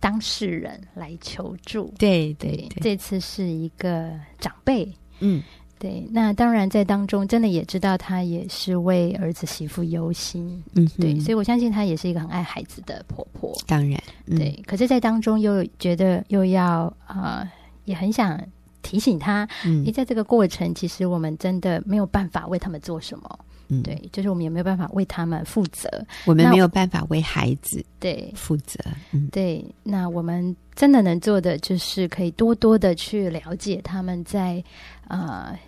[0.00, 5.42] 当事人来求助，对对，对，对，这次是一个长辈，嗯，
[5.78, 6.06] 对。
[6.10, 11.18] 那当然在当中，真的也知道他也是为儿子媳妇忧心，嗯，对。
[11.20, 14.62] 所以我相信他也是一个很爱孩子的婆婆，当然，嗯、对。
[14.66, 17.50] 可是，在当中又觉得又要啊、呃，
[17.84, 18.40] 也很想。
[18.82, 23.38] 提醒他，嗯，在这个过程，其实我们真的没有办法为他们做什么，
[23.68, 25.88] 嗯，对，就是我们也没有办法为他们负责，
[26.26, 28.78] 我们没有办法为孩子对负责，
[29.12, 29.64] 嗯，对。
[29.82, 34.62] 那我们真的能做的，就是可以多多的去了解他们在
[35.08, 35.58] 呃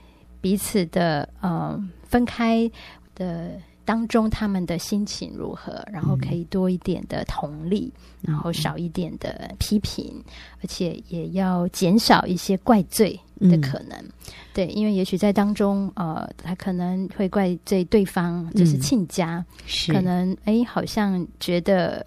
[0.40, 2.70] 彼此的呃分开
[3.14, 3.52] 的。
[3.84, 5.84] 当中他们的心情如何？
[5.92, 10.24] 然后可以多一点的同理，嗯、然后少一点的批评，嗯、
[10.62, 13.98] 而且也要减少一些怪罪的可能。
[13.98, 14.12] 嗯、
[14.54, 19.44] 对，因为也许在当中，呃，他可能会怪罪对方，就是亲家，
[19.88, 22.04] 嗯、可能哎，好像觉得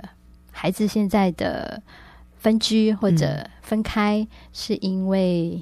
[0.51, 1.81] 孩子现在的
[2.37, 5.61] 分居或者分开，是因为。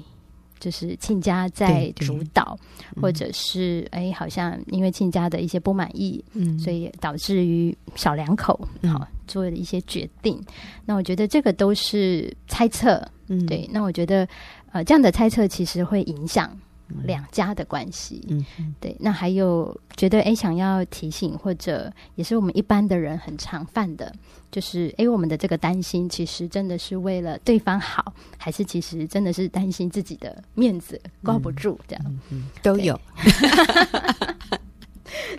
[0.62, 2.56] 就是亲家在主导，
[3.00, 10.40] 或者是哎、嗯，好像因为亲家的一些不满意，嗯，所以导致于小两口好、做的一些决定。
[10.86, 13.68] 那我觉得这个都是猜测，嗯，对。
[13.72, 14.28] 那我觉得
[14.70, 16.56] 呃，这样的猜测其实会影响。
[17.04, 18.96] 两家的关系，嗯，对。
[19.00, 24.14] 那还有觉得哎，想要提醒或者也是我们一般的人很常犯的，
[24.50, 32.04] 就是哎，我们的这个担心，其实真的是为了对方好，还是其实真的是担心自己的面子挂不住这样？
[32.06, 32.98] 嗯嗯、都有。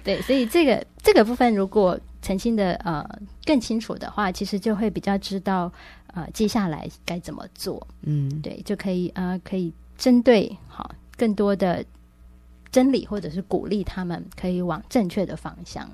[0.03, 3.03] 对，所以这个这个部分，如果澄清的呃
[3.45, 5.71] 更清楚的话，其实就会比较知道
[6.07, 7.85] 呃接下来该怎么做。
[8.01, 10.91] 嗯，对，就可以呃可以针对好。
[11.23, 11.85] 更多的
[12.69, 15.89] 真理，或者是鼓励他们可以往正确的方向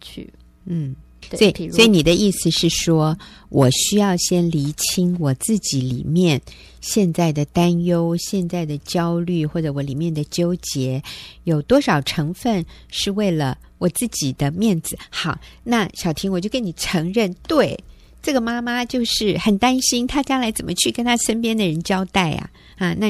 [0.00, 0.28] 去。
[0.64, 0.96] 嗯，
[1.30, 3.16] 对，所以，所以你的意思是说，
[3.50, 6.40] 我需要先厘清我自己里面
[6.80, 11.00] 现在的担忧、现在的焦虑，或者我里面的纠结
[11.44, 14.98] 有多少成分是为了我自己的面子？
[15.08, 17.78] 好，那小婷，我就跟你承认，对，
[18.20, 23.08] 这个妈妈就是很担心她将来怎么去跟她身边的人交代啊啊，那。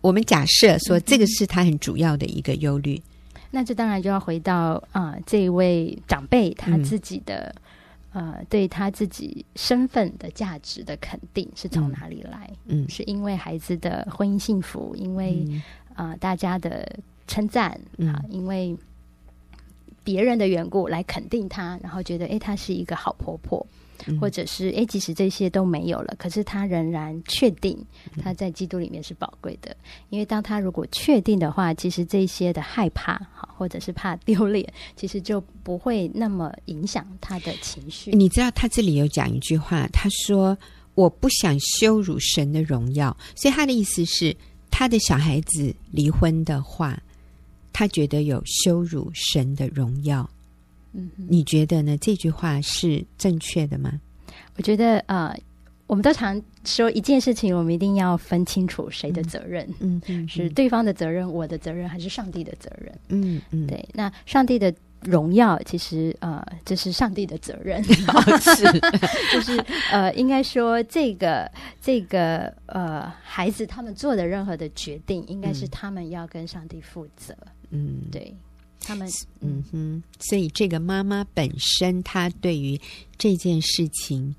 [0.00, 2.96] 我们假设说，这个是他很主要的一个忧虑，
[3.34, 7.54] 嗯、那这当然就要回到啊、呃，这一位长辈他自己的、
[8.12, 12.50] 嗯、呃，对他自己身份的价值的肯定是从哪里来？
[12.66, 15.46] 嗯，是因为孩子的婚姻幸福，因为
[15.94, 16.10] 啊、嗯。
[16.10, 16.90] 呃、大家的
[17.26, 18.74] 称赞啊、呃，因为
[20.02, 23.66] 别人的缘故来肯定他，然后觉得哎，她是一个好婆婆。
[24.20, 27.76] 或者是诶，即使这些都没有了，可是他仍然确定
[28.22, 29.76] 他在基督里面是宝贵的。
[30.08, 33.20] 因为当他如果确定的话，其实这些的害怕，
[33.56, 38.10] 或者是怕丢脸，其实就不会那么影响他的情绪。
[38.12, 40.56] 你知道他这里有讲一句话，他说
[40.94, 44.36] ：“我不想羞辱神的荣耀。”所以他的意思是，
[44.70, 47.00] 他的小孩子离婚的话，
[47.72, 50.28] 他觉得有羞辱神的荣耀。
[50.92, 51.96] 嗯，你觉得呢？
[51.98, 54.00] 这句话是正确的吗？
[54.56, 55.34] 我觉得，呃，
[55.86, 62.92] 我们都常说一件事情，我们一定要分清楚谁的责任，嗯，嗯，是对方的责任，我的责任，还是上帝的责任？
[63.08, 63.88] 嗯嗯，对。
[63.92, 68.64] 那上帝的荣耀，其实呃，这是上帝的责任， 是，
[69.32, 69.56] 就是
[69.90, 71.50] 呃，应该说这个
[71.80, 77.34] 这个呃，孩子他们做的任何的决定，应该是他们要跟上帝负责。
[77.70, 78.34] 嗯，对。
[78.80, 79.08] 他们
[79.40, 82.80] 嗯哼，所以这个妈妈本身，她对于
[83.16, 84.34] 这件事情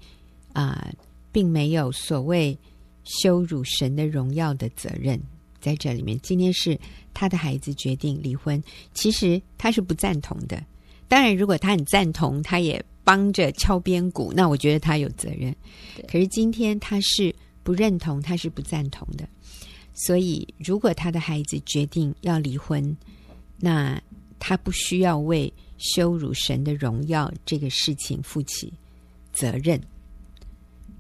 [0.54, 0.94] 啊、呃，
[1.32, 2.58] 并没有所谓
[3.04, 5.22] 羞辱神的荣耀的责任
[5.60, 6.20] 在这里面。
[6.22, 6.78] 今天是
[7.14, 8.62] 她的孩子决定离婚，
[8.94, 10.62] 其实她是不赞同的。
[11.08, 15.56] 当然，如果她很赞同，她也帮着敲边鼓，那我觉得她有责任。
[16.08, 19.28] 可是今天她是不认同，她是不赞同的。
[19.94, 22.96] 所以，如果她的孩子决定要离婚，
[23.60, 24.02] 那
[24.44, 28.74] 他不需要为羞辱神的荣耀这个事情负起
[29.32, 29.80] 责任，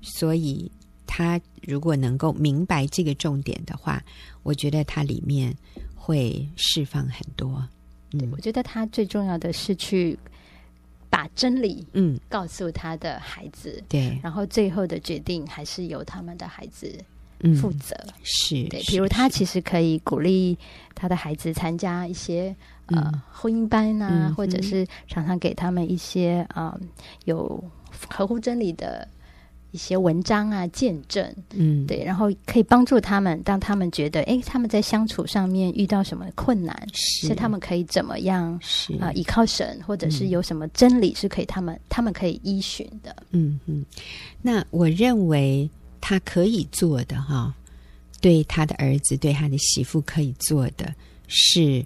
[0.01, 0.71] 所以
[1.07, 4.01] 他如果能够明白这个重点的话，
[4.43, 5.51] 我觉得他里面
[5.95, 7.67] 会释放很多。
[8.11, 10.17] 对，我觉得他最重要的是去
[11.09, 12.19] 把真理嗯。
[12.29, 16.93] 告诉他的孩子，嗯、对，然后最后的决定还是由他们的孩子
[17.59, 17.95] 负责。
[18.05, 20.57] 嗯、是对，比如他其实可以鼓励
[20.93, 22.55] 他的孩子参加一些、嗯、
[22.93, 26.81] 呃婚姻班啊，嗯、或者是常常给他们一些啊、呃、
[27.25, 27.63] 有
[28.09, 29.07] 合乎真理的。
[29.73, 38.91] 一些文章啊，见证，嗯，对，然后可以帮助他们，让他们觉得，哎，他们在相处上面遇到什么困难，是，是他们可以怎么样，是。
[38.95, 43.85] 啊、呃，依靠神，或者是有什么真理是可以他们，嗯、他们可以依循的，嗯嗯。
[44.41, 45.69] 那我认为
[46.01, 47.55] 他可以做的哈，
[48.19, 50.93] 对他的儿子，对他的媳妇可以做的
[51.29, 51.81] 是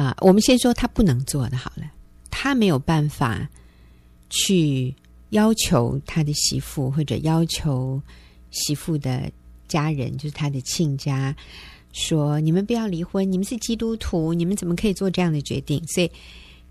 [0.00, 1.90] 啊、我们先说他不能做的好了，
[2.30, 3.48] 他没有办法
[4.30, 4.94] 去。
[5.30, 8.00] 要求他的媳妇，或者要求
[8.50, 9.30] 媳妇的
[9.68, 11.36] 家人，就是他的亲家，
[11.92, 16.10] 说：“你们不要离婚，你们是基督徒，你们怎么可以做这样的决定？”所以，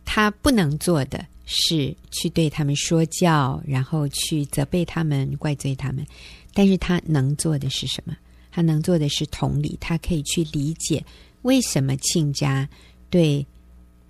[0.04, 6.04] 他不能做的是去对他们说教，然后去责备他们、怪罪他们。
[6.52, 8.18] 但是他能做的是什么？
[8.52, 11.06] 他能做的是同理，他可以去理解
[11.44, 12.68] 为什么亲家
[13.10, 13.46] 对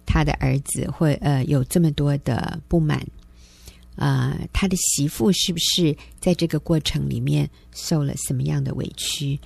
[0.06, 3.00] 他的儿子会呃有这么多的不满。
[3.96, 9.40] 啊、呃，他的媳妇是不是在这个过程里面受了什么样的委屈？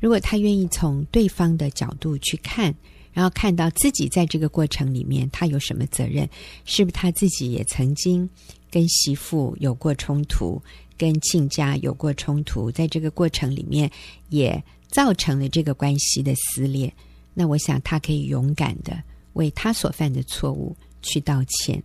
[0.00, 2.74] 如果他愿意从对方的角度去看，
[3.12, 6.26] 然后看到自己在这个过程里面他有什么责任，
[6.64, 8.28] 是不是他自己也曾经
[8.70, 10.60] 跟媳妇有过冲突，
[10.96, 13.90] 跟亲家有过冲突，在这个过程里面
[14.30, 16.90] 也造成了这个关系的撕裂？
[17.34, 19.02] 那我想他可以勇敢的
[19.34, 21.82] 为他所犯的错误去道歉。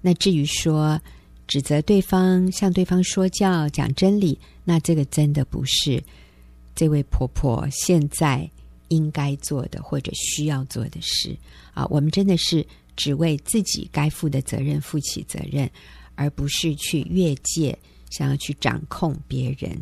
[0.00, 1.00] 那至于说，
[1.46, 6.02] 指责对方，向对方说教，讲真理，那这个真的不是
[6.74, 8.48] 这位婆婆现在
[8.88, 11.36] 应该做的或者需要做的事
[11.74, 11.84] 啊！
[11.86, 15.70] 我们真的是只为自己该负的责任负起责任，
[16.14, 17.76] 而不是去越界，
[18.10, 19.76] 想要去掌控别人。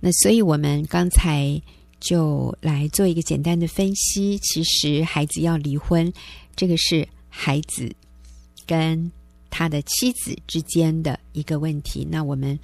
[0.00, 1.60] 那所以，我们刚才
[2.00, 4.36] 就来做一个简单的分析。
[4.38, 6.12] 其实，孩子要离婚，
[6.56, 7.94] 这个是孩子
[8.66, 9.10] 跟。
[9.52, 12.56] 他的妻子之间的一个问题，那我们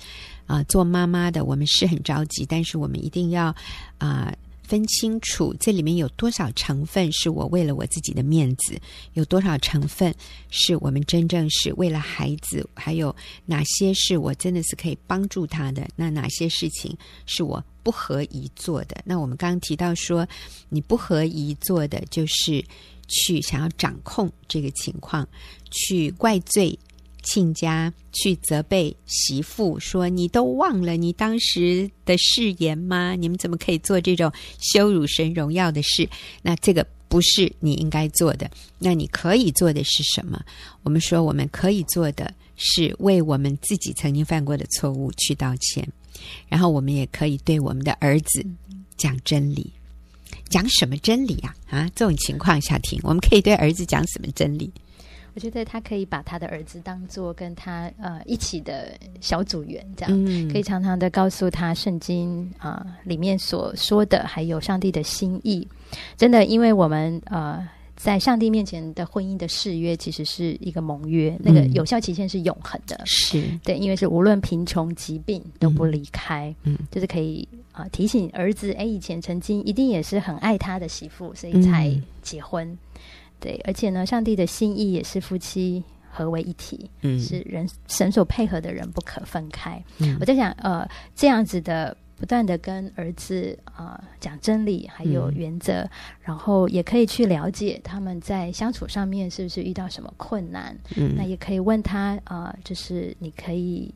[0.46, 3.52] 啊、做妈妈的，我们是很着急，但是我们一定要
[3.98, 4.32] 啊、
[4.66, 8.78] 分清楚这里面有多少成分是我为了我自己的面子，
[9.14, 10.14] 有多少成分
[10.50, 19.00] 是我们真正是为了孩子，还有哪些是我真的是可以帮助他的，那哪些事情是我不合宜做的？
[19.04, 20.26] 那我们刚刚提到说，
[20.68, 22.64] 你不合宜做的就是。
[23.08, 25.24] 去想要掌控这个情况，
[25.70, 26.76] 去怪罪
[27.26, 33.16] 亲家，去责备媳妇，说你都忘了你当时的誓言吗？
[33.16, 36.08] 你们怎么可以做这种羞辱神荣耀的事？
[36.40, 38.48] 那这个不是你应该做的。
[38.78, 40.40] 那你可以做的是什么？
[40.84, 45.86] 我们说我们可以做的是为我们自己曾经犯过的错误去道歉，
[46.48, 48.46] 然后我们也可以对我们的儿子
[48.96, 49.70] 讲真理。
[50.48, 51.52] 讲什么真理呀？
[51.68, 51.78] 啊？
[51.78, 54.70] 啊，这种情况下听，我们可以对儿子讲什么真理？
[55.36, 65.68] 我觉得他可以把他的儿子当做跟他呃一起的小组员，这样、嗯、可以常常的告诉他圣经啊、呃、里面所说的，还有上帝的心意。
[66.16, 67.68] 真的，因为我们呃。
[67.96, 73.00] 在上帝面前的婚姻的誓约，其实是一个盟约，那个有效期限是永恒的。
[73.06, 76.54] 是对，因为是无论贫穷疾病都不离开。
[76.64, 82.68] 嗯，就是可以啊、呃、提醒儿子，哎，以前曾经一定也是很爱他的媳妇，所以才结婚。
[82.68, 82.78] 嗯、
[83.40, 89.82] 对，而且呢，上帝的心意也是夫妻合为一体，嗯，是人神所配合的人不可分开。
[89.98, 91.96] 嗯，我在想，呃，这样子的。
[92.18, 95.90] 不断的跟儿子啊、呃、讲真理，还有原则，嗯、
[96.22, 100.74] 然后也可以去了解他们在相处上面是不是遇到什么困难。
[100.96, 103.92] 嗯，那也可以问他啊、呃，就是你可以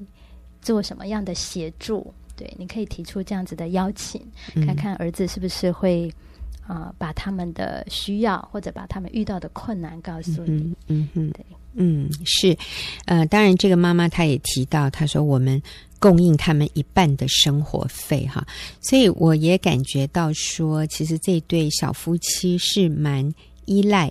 [0.61, 2.13] 做什么样的协助？
[2.37, 4.21] 对，你可以提出这样子的邀请，
[4.55, 6.13] 嗯、看看儿子是不是会啊、
[6.69, 10.75] 呃、把他们的需要或者把他们遇到的困难告诉你。
[10.87, 11.45] 嗯，嗯哼，对，
[11.75, 12.57] 嗯是，
[13.07, 15.63] 呃，当然这个妈妈她也提到，她说我们。
[16.03, 18.43] 供应他们一半的生活费，哈，
[18.81, 23.31] 所以我也感觉到说，其实这对小夫妻是蛮
[23.67, 24.11] 依赖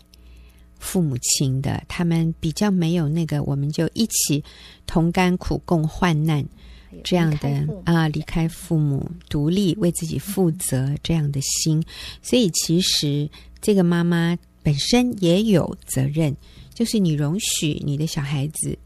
[0.78, 4.44] 父母亲的，他们比较没有那个，我们就一起
[4.86, 6.46] 同甘苦共患难
[7.04, 11.84] 这样的啊，离开父母，独立为自己负责这样的心，
[12.22, 13.30] 所以其实
[13.62, 16.36] 这个妈妈本身也有责任，
[16.74, 18.78] 就是你容许你的小孩子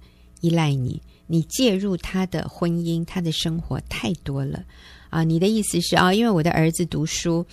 [0.41, 1.01] 依赖你。
[1.25, 4.63] 你介入他的婚姻，他的生活太多了
[5.09, 5.23] 啊！
[5.23, 7.43] 你的意思是啊，因为我的儿子读书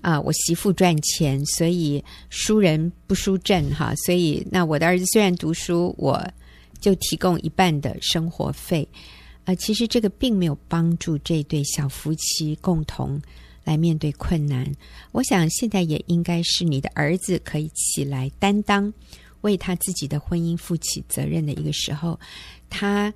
[0.00, 3.92] 啊，我媳妇赚钱，所以输人不输阵哈。
[4.06, 6.24] 所以那我的儿子虽然读书，我
[6.80, 8.88] 就提供一半的生活费。
[9.50, 13.20] 呃，其实这个并没有帮助这对小夫妻共同
[13.64, 14.64] 来面对困难。
[15.10, 18.92] 我想现在也应该是你的儿子可以起来担当，
[19.40, 22.18] 为他自己的婚姻负起责任的一个时候。
[22.68, 23.12] 他。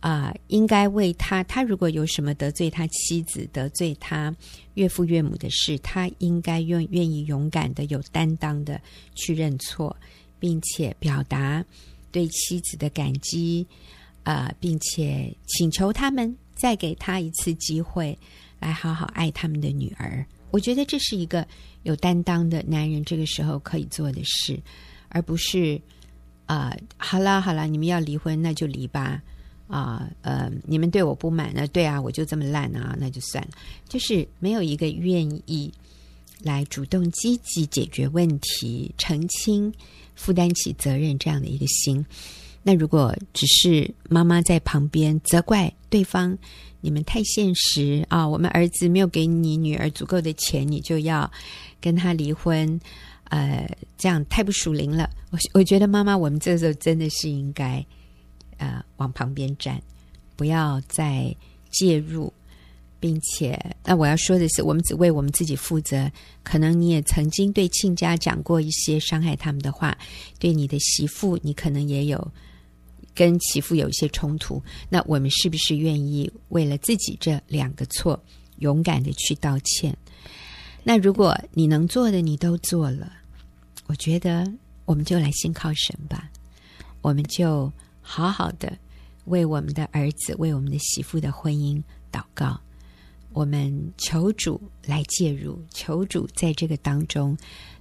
[0.00, 4.34] 啊、应该为他，他如果有什么得罪他妻子、得罪他
[4.72, 8.80] 岳父岳母的事，他应该愿愿意勇敢的、有担当的
[9.14, 9.94] 去认错，
[10.38, 11.62] 并且表达
[12.10, 13.66] 对妻子的感激，
[14.24, 18.16] 呃，并且请求他们再给他一次机会，
[18.58, 20.24] 来好好爱他们的女儿。
[20.50, 21.46] 我觉得这是一个
[21.84, 24.60] 有担当的男人这个时候可以做的事，
[25.08, 25.80] 而不是
[26.46, 29.22] 啊、呃，好了好了，你们要离婚，那就离吧。
[29.68, 31.64] 啊，呃，你们对我不满呢？
[31.68, 33.50] 对啊，我就这么烂啊，那就算了。
[33.88, 35.72] 就是没有一个愿意
[36.42, 39.72] 来主动积极解决问题、澄清、
[40.16, 42.04] 负担起责任这样的一个心。
[42.62, 46.36] 那如果只是妈妈在旁边责怪对方，
[46.80, 48.26] 你们太现实啊！
[48.26, 51.30] 我们儿子没有给你女儿足够的钱，你就要
[51.80, 52.80] 跟他离婚，
[53.24, 55.08] 呃，这样太不属灵了。
[55.30, 57.84] 我我觉得妈妈，我们这时候真的是应该。
[58.62, 59.80] 呃，往旁边站，
[60.36, 61.34] 不要再
[61.70, 62.30] 介入，
[63.00, 66.12] 并且，那我要说的是，我们只为我们自己负责。
[66.42, 69.96] 可能你也曾经对亲家讲过一些伤害他们的话，
[70.38, 72.30] 对你的媳妇，你可能也有
[73.20, 74.62] 跟媳妇有一些冲突。
[74.88, 78.18] 那我们是不是愿意为了自己这两个错，
[78.60, 79.94] 勇敢的去道歉？
[80.82, 83.12] 那如果你能做的，你都做了，
[83.88, 84.50] 我觉得
[84.86, 86.30] 我们就来信靠神吧，
[87.02, 87.70] 我们就。
[88.02, 88.76] 好好的
[89.26, 92.58] 为我们的儿子、为我们的媳妇的婚姻祷告，
[93.32, 97.36] 我们求主来介入，求主在这个当中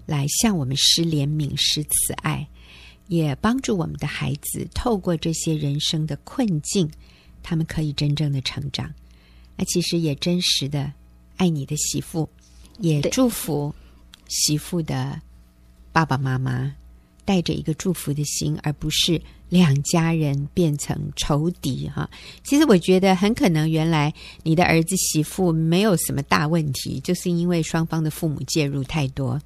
[0.05, 2.47] 来向我们施怜悯、施慈爱，
[3.09, 6.89] 也帮助我们的孩子透过这些人生的困境，
[7.43, 8.89] 他们可以真正的成长。
[9.57, 10.89] 那其实也真实的
[11.35, 12.29] 爱你的媳妇，
[12.77, 13.75] 也祝福
[14.29, 15.21] 媳妇的
[15.91, 16.73] 爸爸妈妈，
[17.25, 19.21] 带着一个祝福的心，而不是。
[19.49, 22.07] 两家人变成仇敌哈，
[22.43, 29.41] 其实我觉得很可能，原来你的儿子媳妇没有什么大问题，就是因为双方的父母介入太多。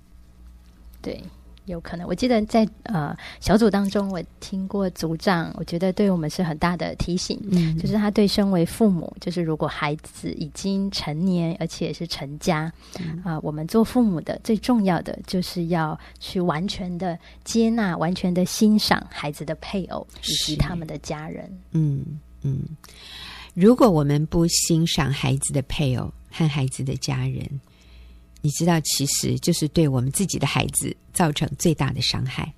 [1.02, 1.24] 对。
[1.66, 21.50] 有可能，我记得在呃小组当中，我听过组长，我觉得对我们是很大的提醒，嗯，就是他对身为父母，就是如果孩子已经成年，而且是成家，啊、嗯呃，我们做父母的最重要的就是要去完全的接纳、完全的欣赏孩子的配偶以及他们的家人。
[21.72, 22.60] 嗯嗯，
[23.54, 27.48] 如果我们不欣赏孩子的配偶和孩子的家人。
[28.44, 32.54] 你知道，其实就是对我们自己的孩子造成最大的伤害。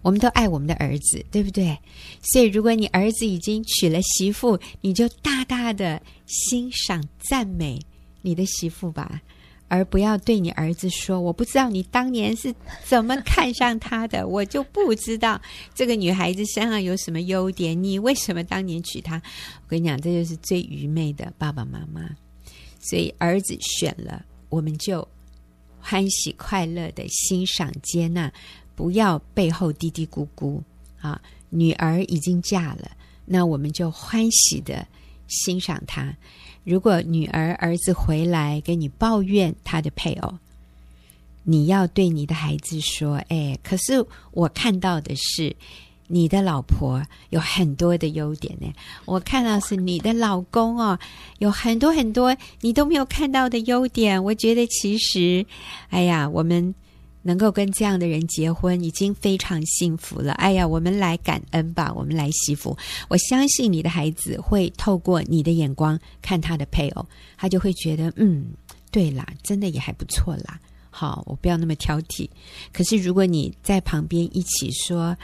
[0.00, 1.76] 我们都爱我们的儿子，对不对？
[2.22, 7.78] 所以，如果你儿子已经娶了媳妇，你就大大的欣赏、赞美
[8.22, 9.20] 你的媳妇吧，
[9.68, 12.54] 而不要对你儿子说：“我不知道你当年是
[12.86, 15.38] 怎么看上他的， 我就不知道
[15.74, 19.20] 这个女孩子身上有什么优点，你为什么当年娶她？”
[19.60, 22.08] 我跟你讲，这就是最愚昧的爸爸妈妈。
[22.80, 25.06] 所以，儿子选了，我们就。
[25.80, 28.32] 欢喜快乐的欣赏接纳，
[28.74, 30.60] 不要背后嘀嘀咕咕
[31.00, 31.20] 啊！
[31.50, 32.90] 女儿已经嫁了，
[33.24, 34.86] 那我们就欢喜的
[35.26, 36.14] 欣赏她。
[36.64, 40.34] 如果女儿儿子回来跟你抱怨他的配偶，
[41.44, 45.56] 你要对你的孩子说：“哎，可是我看到的是。”
[46.10, 48.66] 你的老婆有很多的优点呢，
[49.04, 50.98] 我看到是你的老公哦，
[51.38, 54.24] 有很多很多你都没有看到的优点。
[54.24, 55.44] 我觉得其实，
[55.90, 56.74] 哎呀，我们
[57.20, 60.32] 能够跟这样的人结婚已经非常幸福了。
[60.32, 62.74] 哎呀，我们来感恩吧，我们来惜福。
[63.08, 67.06] 我相信你的孩子会透过你的眼光看他的配偶，
[67.36, 68.46] 他就会觉得，嗯，
[68.90, 70.58] 对啦，真的也还不错啦。
[70.88, 72.26] 好，我不要那么挑剔。
[72.72, 75.14] 可是如果你在旁边一起说。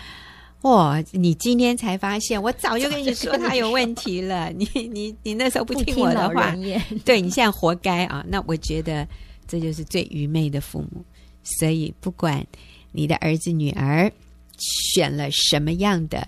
[0.64, 1.04] 哇、哦！
[1.12, 4.50] 你今天才发现，我早就跟你说他有问题了。
[4.56, 6.56] 你你你那时候不听我的话，
[7.04, 8.24] 对你现在活该啊！
[8.26, 9.06] 那我觉得
[9.46, 11.04] 这就是最愚昧的父母。
[11.42, 12.44] 所以不管
[12.92, 14.10] 你的儿子女儿
[14.56, 16.26] 选了什么样的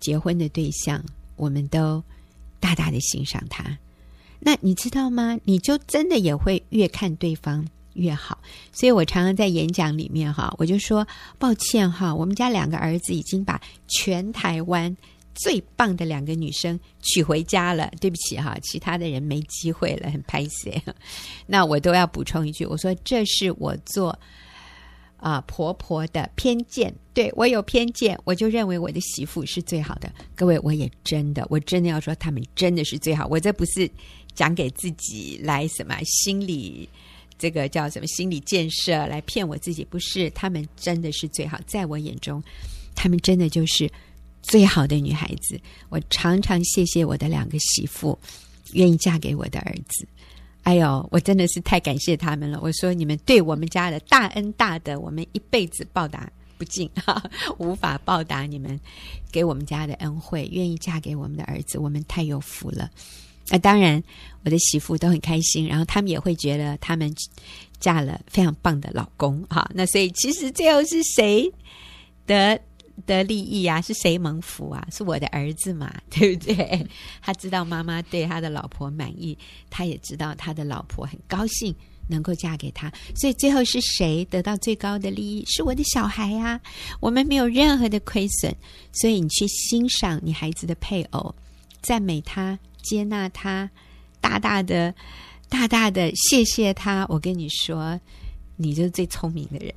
[0.00, 1.00] 结婚的对象，
[1.36, 2.02] 我们都
[2.58, 3.78] 大大的欣赏他。
[4.40, 5.38] 那你知道吗？
[5.44, 7.64] 你就真的也会越看对方。
[7.98, 8.38] 越好，
[8.72, 11.06] 所以我常常在演讲里面哈，我就说
[11.38, 14.96] 抱歉哈，我们家两个儿子已经把全台湾
[15.34, 17.90] 最棒的两个女生娶回家了。
[18.00, 20.82] 对不起哈，其他的人没机会了，很拍谢。
[21.46, 24.18] 那我都要补充一句，我说这是我做
[25.16, 30.08] 啊、婆婆的偏见，对我有偏见，我就认为我的媳妇是最好的。
[30.36, 33.26] 各位，我也真的，我真的要说，他们真的是最好。
[33.26, 33.90] 我这不是
[34.32, 36.88] 讲给自己来什么心理。
[37.38, 39.84] 这个叫什么心理建设来骗我自己？
[39.84, 42.42] 不是，他们真的是最好，在我眼中，
[42.94, 43.88] 他们真的就是
[44.42, 45.60] 最好的女孩子。
[45.88, 48.18] 我常常谢谢我的两个媳妇，
[48.72, 50.06] 愿意嫁给我的儿子。
[50.64, 52.58] 哎呦，我真的是太感谢他们了。
[52.60, 57.22] 我说你们对我们家的大恩大德，我们一辈子报答不尽， 哈，
[57.58, 58.78] 无法报答你们
[59.30, 60.46] 给我们家的恩惠。
[60.52, 62.90] 愿意嫁给我们的儿子，我们太有福了。
[63.50, 64.02] 那当然，
[64.44, 67.12] 我的媳妇都很开心，然后他们也会觉得他们
[67.80, 69.68] 嫁了非常棒的老公哈。
[69.74, 71.50] 那所以其实最后是谁
[72.26, 72.60] 得
[73.06, 73.80] 得利益啊？
[73.80, 74.86] 是谁蒙福啊？
[74.92, 76.86] 是我的儿子嘛， 对不对？
[77.22, 79.36] 他知道妈妈对他的老婆满意，
[79.70, 81.74] 他也知道他的老婆很高兴
[82.08, 85.44] 能够嫁给他，所以最后是谁得到最高的利益？
[85.46, 86.60] 是我的小孩啊！
[87.00, 88.54] 我们没有任何的亏损，
[88.92, 91.34] 所以你去欣赏你孩子的配偶，
[91.80, 92.58] 赞美他。
[92.82, 93.68] 接纳他，
[94.20, 94.94] 大大的、
[95.48, 97.06] 大大的谢谢他。
[97.08, 97.98] 我跟你说，
[98.56, 99.72] 你就是最聪明的人，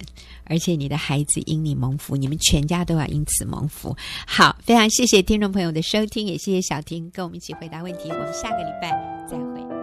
[0.46, 3.96] 而且你的孩子因你蒙福，你们全家都要因此蒙福。
[4.26, 8.10] 好，非常谢谢听众朋友的收听，也谢谢小婷跟我们一起回答问题。
[8.10, 8.92] 我们下个礼拜
[9.30, 9.81] 再会。